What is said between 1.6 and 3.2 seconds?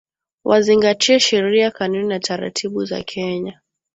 kanuni na taratibu za